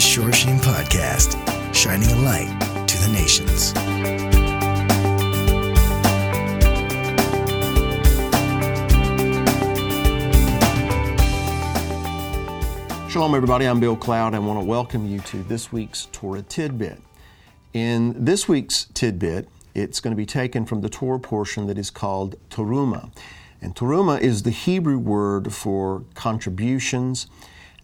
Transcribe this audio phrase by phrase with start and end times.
[0.00, 1.36] the Shore Sheen Podcast,
[1.74, 2.48] shining a light
[2.88, 3.74] to the nations.
[13.12, 13.66] Shalom, everybody.
[13.66, 14.32] I'm Bill Cloud.
[14.32, 17.02] I want to welcome you to this week's Torah Tidbit.
[17.74, 21.90] In this week's Tidbit, it's going to be taken from the Torah portion that is
[21.90, 23.12] called Teruma.
[23.60, 27.26] And Teruma is the Hebrew word for contributions.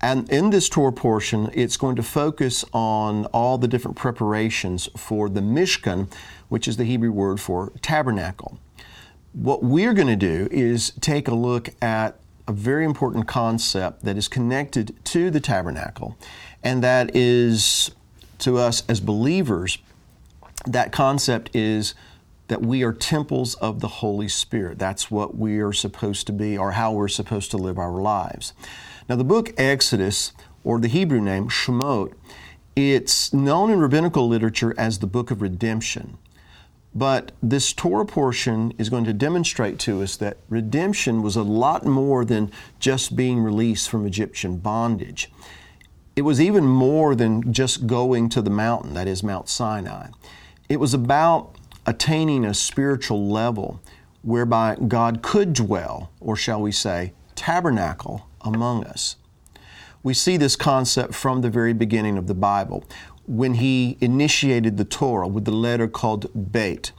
[0.00, 5.28] And in this Torah portion, it's going to focus on all the different preparations for
[5.28, 6.12] the Mishkan,
[6.48, 8.58] which is the Hebrew word for tabernacle.
[9.32, 14.16] What we're going to do is take a look at a very important concept that
[14.16, 16.16] is connected to the tabernacle,
[16.62, 17.90] and that is
[18.38, 19.78] to us as believers,
[20.66, 21.94] that concept is
[22.48, 24.78] that we are temples of the Holy Spirit.
[24.78, 28.52] That's what we are supposed to be, or how we're supposed to live our lives.
[29.08, 30.32] Now, the book Exodus,
[30.64, 32.14] or the Hebrew name Shemot,
[32.74, 36.18] it's known in rabbinical literature as the book of redemption.
[36.94, 41.84] But this Torah portion is going to demonstrate to us that redemption was a lot
[41.84, 45.30] more than just being released from Egyptian bondage.
[46.16, 50.08] It was even more than just going to the mountain, that is Mount Sinai.
[50.68, 51.57] It was about
[51.88, 53.80] attaining a spiritual level
[54.20, 59.16] whereby God could dwell, or shall we say, tabernacle among us.
[60.02, 62.84] We see this concept from the very beginning of the Bible
[63.26, 66.92] when he initiated the Torah with the letter called Beit,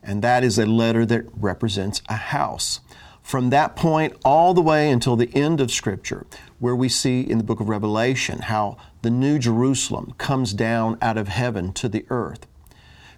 [0.00, 2.78] and that is a letter that represents a house.
[3.22, 6.24] From that point all the way until the end of Scripture,
[6.60, 11.18] where we see in the book of Revelation how the New Jerusalem comes down out
[11.18, 12.46] of heaven to the earth.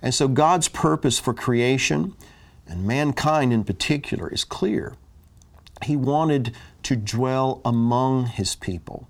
[0.03, 2.15] And so God's purpose for creation,
[2.67, 4.95] and mankind in particular, is clear.
[5.85, 6.55] He wanted
[6.85, 9.09] to dwell among His people.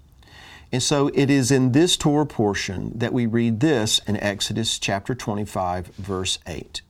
[0.70, 5.14] And so it is in this Torah portion that we read this in Exodus chapter
[5.14, 6.82] 25, verse 8.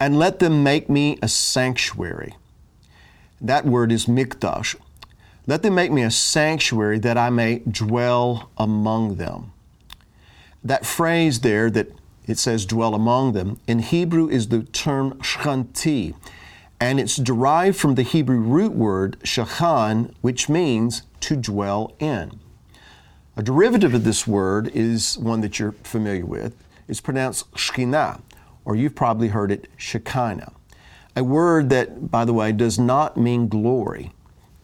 [0.00, 2.36] And let them make me a sanctuary.
[3.40, 4.74] That word is mikdash.
[5.46, 9.52] Let them make me a sanctuary that I may dwell among them.
[10.64, 11.92] That phrase there that
[12.26, 16.14] it says dwell among them, in Hebrew is the term shchanti,
[16.80, 22.40] and it's derived from the Hebrew root word shachan, which means to dwell in.
[23.36, 26.54] A derivative of this word is one that you're familiar with.
[26.88, 28.20] It's pronounced shkina,
[28.64, 30.52] or you've probably heard it shekinah.
[31.16, 34.12] A word that, by the way, does not mean glory,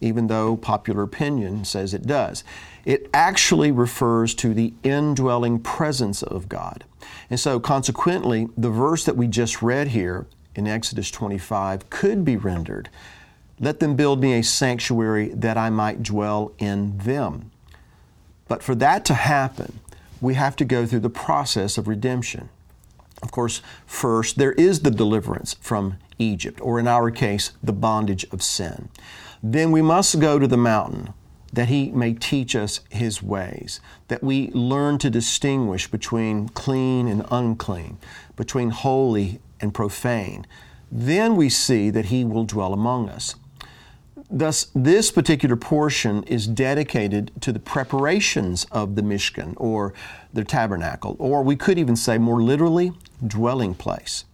[0.00, 2.44] even though popular opinion says it does.
[2.84, 6.84] It actually refers to the indwelling presence of God.
[7.28, 12.36] And so, consequently, the verse that we just read here in Exodus 25 could be
[12.36, 12.88] rendered
[13.58, 17.50] Let them build me a sanctuary that I might dwell in them.
[18.48, 19.80] But for that to happen,
[20.20, 22.48] we have to go through the process of redemption.
[23.22, 28.24] Of course, first, there is the deliverance from Egypt, or in our case, the bondage
[28.32, 28.88] of sin.
[29.42, 31.12] Then we must go to the mountain
[31.52, 37.24] that He may teach us His ways, that we learn to distinguish between clean and
[37.30, 37.98] unclean,
[38.36, 40.46] between holy and profane.
[40.90, 43.34] Then we see that He will dwell among us.
[44.32, 49.92] Thus, this particular portion is dedicated to the preparations of the Mishkan or
[50.32, 52.92] the tabernacle, or we could even say more literally,
[53.26, 54.24] dwelling place.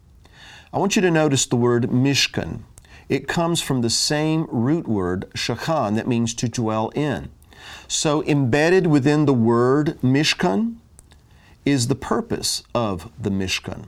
[0.70, 2.60] I want you to notice the word Mishkan.
[3.08, 7.30] It comes from the same root word, shachan, that means to dwell in.
[7.88, 10.76] So, embedded within the word Mishkan
[11.64, 13.86] is the purpose of the Mishkan,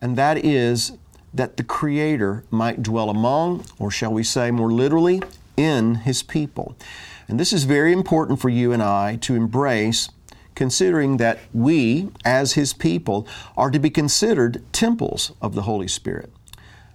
[0.00, 0.92] and that is
[1.32, 5.22] that the Creator might dwell among, or shall we say more literally,
[5.56, 6.76] in His people.
[7.28, 10.08] And this is very important for you and I to embrace,
[10.54, 16.32] considering that we, as His people, are to be considered temples of the Holy Spirit.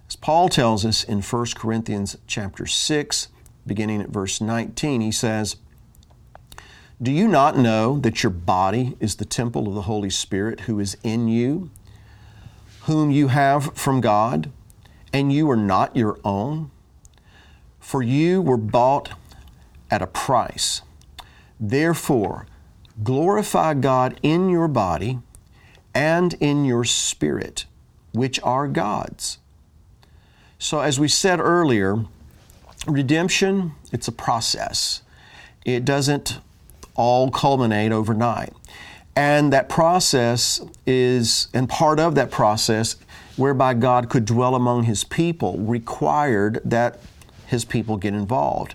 [0.08, 3.28] As Paul tells us in 1 Corinthians chapter 6,
[3.66, 5.56] beginning at verse 19, he says,
[7.00, 10.78] Do you not know that your body is the temple of the Holy Spirit who
[10.78, 11.70] is in you,
[12.82, 14.50] whom you have from God,
[15.12, 16.70] and you are not your own?
[17.80, 19.10] For you were bought
[19.90, 20.82] at a price.
[21.58, 22.46] Therefore,
[23.02, 25.20] glorify God in your body
[25.94, 27.64] and in your spirit,
[28.12, 29.38] which are God's.
[30.64, 32.06] So, as we said earlier,
[32.86, 35.02] redemption, it's a process.
[35.66, 36.38] It doesn't
[36.94, 38.54] all culminate overnight.
[39.14, 42.96] And that process is, and part of that process,
[43.36, 46.98] whereby God could dwell among His people, required that
[47.46, 48.74] His people get involved.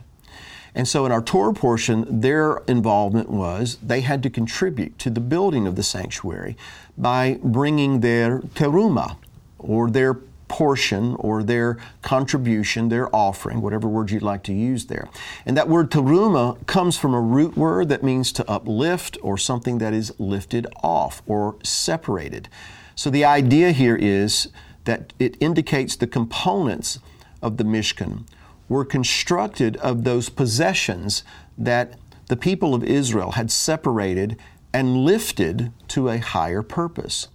[0.75, 5.21] And so in our Torah portion, their involvement was they had to contribute to the
[5.21, 6.55] building of the sanctuary
[6.99, 9.15] by bringing their teruma,
[9.57, 10.19] or their
[10.49, 15.07] portion or their contribution, their offering, whatever word you'd like to use there.
[15.45, 19.77] And that word teruma comes from a root word that means to uplift or something
[19.77, 22.49] that is lifted off or separated.
[22.95, 24.49] So the idea here is
[24.83, 26.99] that it indicates the components
[27.41, 28.25] of the Mishkan
[28.67, 31.23] were constructed of those possessions
[31.57, 31.95] that
[32.27, 34.37] the people of Israel had separated
[34.73, 37.27] and lifted to a higher purpose.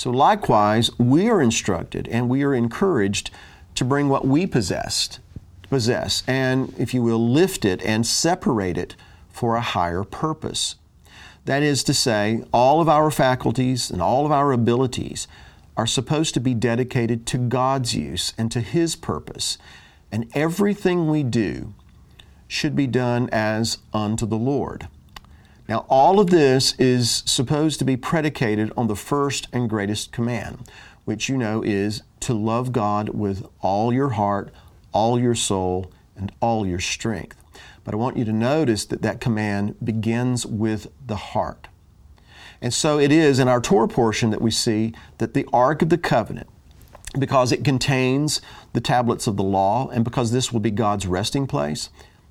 [0.00, 3.30] So, likewise, we are instructed and we are encouraged
[3.74, 5.20] to bring what we possessed,
[5.68, 8.96] possess, and, if you will, lift it and separate it
[9.28, 10.76] for a higher purpose.
[11.44, 15.28] That is to say, all of our faculties and all of our abilities
[15.76, 19.58] are supposed to be dedicated to God's use and to His purpose.
[20.10, 21.74] And everything we do
[22.48, 24.88] should be done as unto the Lord.
[25.70, 30.68] Now, all of this is supposed to be predicated on the first and greatest command,
[31.04, 34.52] which you know is to love God with all your heart,
[34.90, 37.36] all your soul, and all your strength.
[37.84, 41.68] But I want you to notice that that command begins with the heart.
[42.60, 45.88] And so it is in our Torah portion that we see that the Ark of
[45.88, 46.48] the Covenant,
[47.16, 48.40] because it contains
[48.72, 51.90] the tablets of the law and because this will be God's resting place,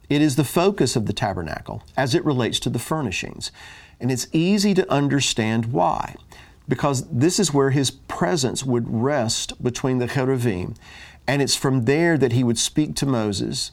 [0.10, 3.52] it is the focus of the tabernacle as it relates to the furnishings.
[4.00, 6.16] And it's easy to understand why.
[6.68, 10.76] Because this is where his presence would rest between the cherubim.
[11.28, 13.72] And it's from there that he would speak to Moses.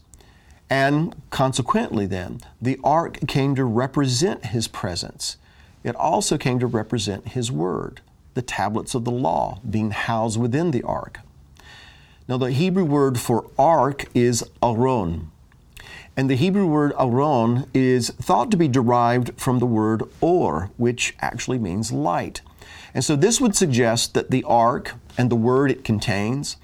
[0.69, 5.37] And consequently, then, the ark came to represent his presence.
[5.85, 8.01] It also came to represent his word,
[8.35, 11.21] the tablets of the law being housed within the ark.
[12.29, 15.31] Now, the Hebrew word for ark is aron.
[16.17, 21.15] And the Hebrew word aron is thought to be derived from the word or, which
[21.21, 22.41] actually means light.
[22.95, 26.57] And so this would suggest that the ark and the word it contains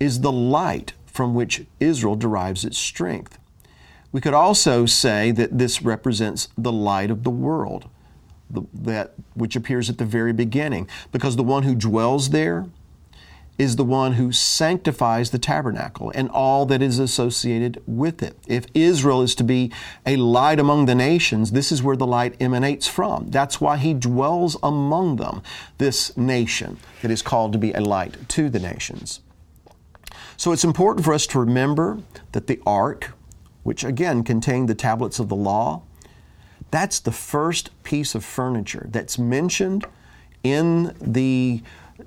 [0.00, 3.38] is the light from which Israel derives its strength.
[4.10, 7.88] We could also say that this represents the light of the world,
[8.48, 12.66] the, that which appears at the very beginning, because the one who dwells there
[13.56, 18.36] is the one who sanctifies the tabernacle and all that is associated with it.
[18.48, 19.72] If Israel is to be
[20.04, 23.28] a light among the nations, this is where the light emanates from.
[23.30, 25.42] That's why he dwells among them,
[25.78, 29.20] this nation that is called to be a light to the nations.
[30.36, 32.00] So it's important for us to remember
[32.32, 33.12] that the ark,
[33.62, 35.82] which again contained the tablets of the law,
[36.72, 39.86] that's the first piece of furniture that's mentioned
[40.42, 41.62] in the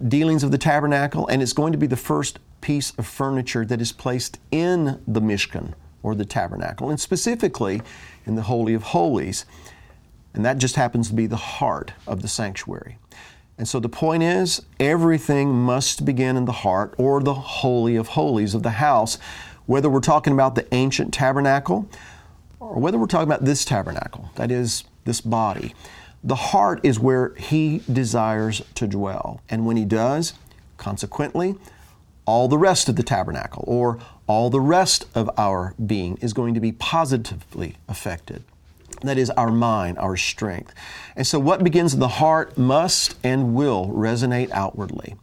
[0.07, 3.81] dealings of the tabernacle, and it's going to be the first piece of furniture that
[3.81, 5.73] is placed in the Mishkan
[6.03, 7.81] or the tabernacle, and specifically
[8.25, 9.45] in the Holy of Holies.
[10.33, 12.97] And that just happens to be the heart of the sanctuary.
[13.57, 18.09] And so the point is, everything must begin in the heart or the Holy of
[18.09, 19.17] Holies of the house,
[19.65, 21.89] whether we're talking about the ancient tabernacle
[22.59, 25.73] or whether we're talking about this tabernacle, that is, this body.
[26.23, 29.41] The heart is where He desires to dwell.
[29.49, 30.33] And when He does,
[30.77, 31.55] consequently,
[32.25, 36.53] all the rest of the tabernacle or all the rest of our being is going
[36.53, 38.43] to be positively affected.
[39.01, 40.73] That is our mind, our strength.
[41.15, 45.15] And so, what begins in the heart must and will resonate outwardly.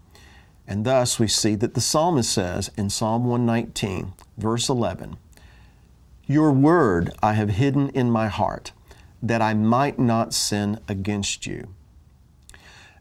[0.66, 5.16] And thus, we see that the psalmist says in Psalm 119, verse 11,
[6.26, 8.72] Your word I have hidden in my heart
[9.24, 11.68] that I might not sin against you.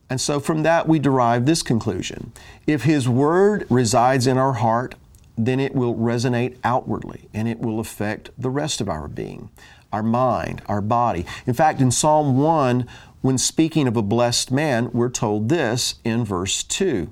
[0.10, 2.32] And so from that we derive this conclusion.
[2.65, 4.96] If His Word resides in our heart,
[5.38, 9.50] then it will resonate outwardly and it will affect the rest of our being,
[9.92, 11.25] our mind, our body.
[11.46, 12.88] In fact, in Psalm 1,
[13.22, 17.10] when speaking of a blessed man, we're told this in verse 2.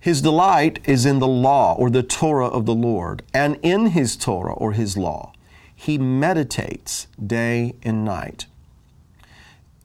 [0.00, 4.16] His delight is in the law or the Torah of the Lord, and in His
[4.16, 5.32] Torah or His law
[5.82, 8.46] he meditates day and night.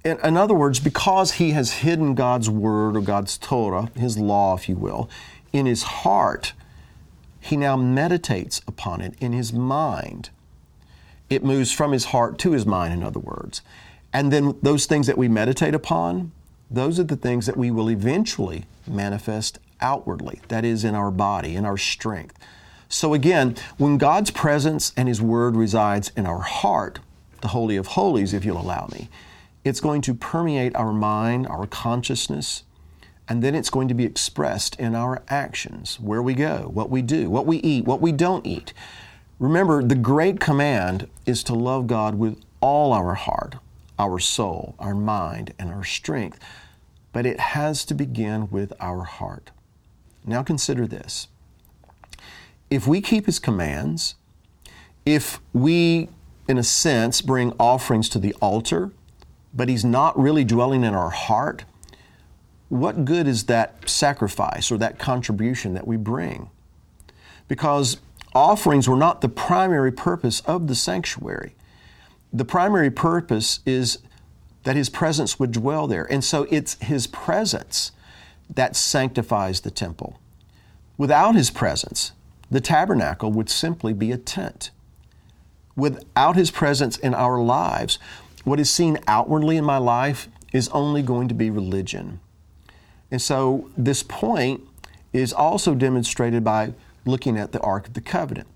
[0.05, 4.69] In, other words, because he has hidden God's word or God's Torah, his law, if
[4.69, 5.09] you will,
[5.51, 6.53] in his heart,
[7.39, 10.29] he now meditates upon it in his mind.
[11.31, 13.63] It moves from his heart to his mind, in other words.
[14.13, 16.31] And then those things that we meditate upon,
[16.69, 21.55] those are the things that we will eventually manifest outwardly, that is, in our body,
[21.55, 22.37] in our strength.
[22.89, 26.99] So again, when God's presence and His Word resides in our heart,
[27.41, 29.09] the Holy of Holies, if you'll allow me,
[29.63, 32.63] it's going to permeate our mind, our consciousness,
[33.27, 37.01] and then it's going to be expressed in our actions, where we go, what we
[37.01, 38.73] do, what we eat, what we don't eat.
[39.39, 43.55] Remember, the great command is to love God with all our heart,
[43.99, 46.39] our soul, our mind, and our strength.
[47.11, 49.51] But it has to begin with our heart.
[50.25, 51.27] Now consider this.
[52.69, 54.15] If we keep His commands,
[55.05, 56.09] if we,
[56.47, 58.91] in a sense, bring offerings to the altar,
[59.53, 61.63] but He's not really dwelling in our heart,
[62.69, 66.49] what good is that sacrifice or that contribution that we bring?
[67.47, 67.97] Because
[68.35, 71.55] offerings were not the primary purpose of the sanctuary.
[72.33, 73.99] The primary purpose is
[74.63, 76.03] that His presence would dwell there.
[76.11, 77.93] And so it's His presence
[78.53, 80.19] that sanctifies the temple.
[80.97, 82.11] Without His presence,
[82.49, 84.71] the tabernacle would simply be a tent.
[85.75, 87.99] Without His presence in our lives,
[88.43, 92.19] what is seen outwardly in my life is only going to be religion.
[93.11, 94.61] And so this point
[95.13, 96.73] is also demonstrated by
[97.05, 98.47] looking at the Ark of the Covenant.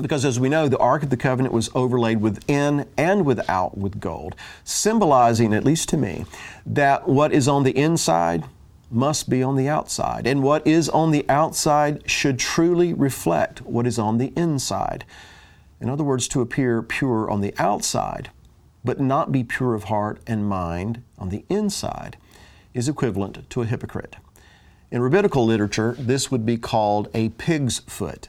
[0.00, 3.98] Because as we know, the Ark of the Covenant was overlaid within and without with
[3.98, 6.24] gold, symbolizing, at least to me,
[6.64, 8.44] that what is on the inside
[8.90, 10.26] must be on the outside.
[10.26, 15.04] And what is on the outside should truly reflect what is on the inside.
[15.80, 18.30] In other words, to appear pure on the outside,
[18.84, 22.16] but not be pure of heart and mind on the inside,
[22.74, 24.16] is equivalent to a hypocrite.
[24.90, 28.28] In rabbinical literature, this would be called a pig's foot.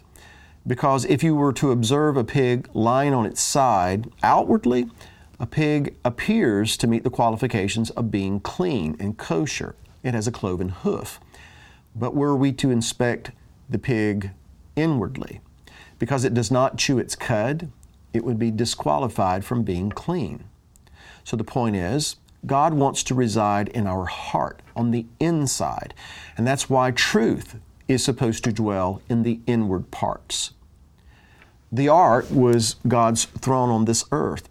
[0.68, 4.90] Because if you were to observe a pig lying on its side outwardly,
[5.40, 9.76] a pig appears to meet the qualifications of being clean and kosher.
[10.04, 11.20] It has a cloven hoof.
[11.96, 13.32] But were we to inspect
[13.70, 14.32] the pig
[14.76, 15.42] inwardly,
[15.98, 17.72] because it does not chew its cud,
[18.14, 20.46] it would be disqualified from being clean.
[21.24, 22.16] So the point is,
[22.46, 25.94] God wants to reside in our heart, on the inside.
[26.38, 30.52] And that's why truth is supposed to dwell in the inward parts.
[31.72, 34.48] The ark was God's throne on this earth.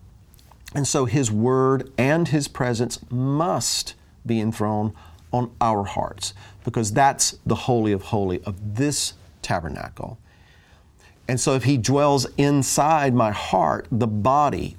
[0.74, 3.94] And so His Word and His presence must
[4.26, 4.92] be enthroned
[5.32, 10.18] on our hearts because that's the Holy of Holy of this tabernacle.
[11.26, 14.76] And so if He dwells inside my heart, the body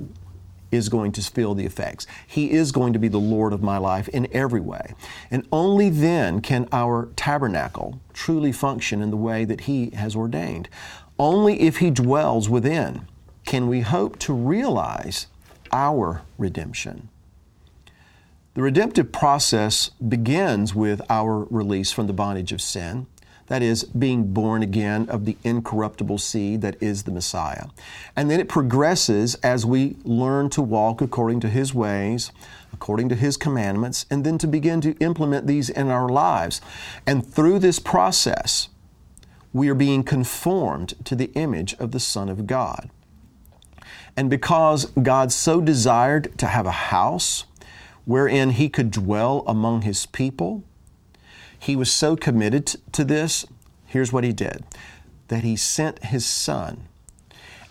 [0.71, 2.05] is going to feel the effects.
[2.27, 4.93] He is going to be the Lord of my life in every way.
[5.31, 10.69] And only then can our tabernacle truly function in the way that He has ordained.
[11.17, 13.07] Only if He dwells within
[13.45, 15.27] can we hope to realize
[15.71, 17.09] our redemption.
[18.59, 23.07] The redemptive process begins with our release from the bondage of sin
[23.47, 27.67] that is, being born again of the incorruptible seed that is the Messiah.
[28.17, 32.33] And then it progresses as we learn to walk according to His ways,
[32.73, 36.59] according to His commandments, and then to begin to implement these in our lives.
[37.07, 38.67] And through this process,
[39.53, 42.89] we are being conformed to the image of the Son of God.
[44.17, 47.45] And because God so desired to have a house
[48.09, 50.63] wherein He could dwell among His people,
[51.59, 53.45] he was so committed to this,
[53.85, 54.63] here's what he did
[55.27, 56.87] that he sent his son,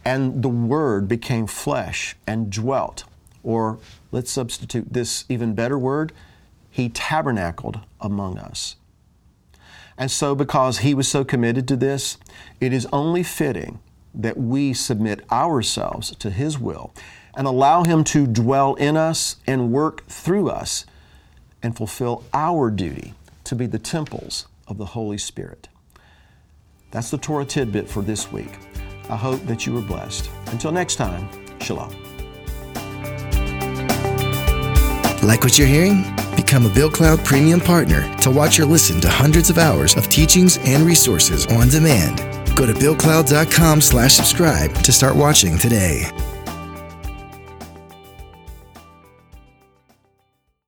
[0.04, 3.02] and the Word became flesh and dwelt.
[3.42, 3.80] Or
[4.12, 6.12] let's substitute this even better word
[6.70, 8.76] he tabernacled among us.
[9.96, 12.16] And so, because he was so committed to this,
[12.60, 13.80] it is only fitting
[14.14, 16.92] that we submit ourselves to his will
[17.36, 20.84] and allow him to dwell in us and work through us
[21.62, 25.68] and fulfill our duty to be the temples of the Holy Spirit.
[26.90, 28.58] That's the Torah tidbit for this week.
[29.08, 30.30] I hope that you were blessed.
[30.46, 31.28] Until next time,
[31.60, 31.90] Shalom.
[35.22, 36.04] Like what you're hearing?
[36.36, 40.08] Become a Bill Cloud Premium Partner to watch or listen to hundreds of hours of
[40.08, 42.18] teachings and resources on demand.
[42.56, 46.04] Go to BillCloud.com slash subscribe to start watching today.